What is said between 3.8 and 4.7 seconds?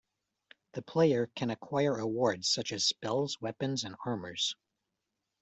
and armors.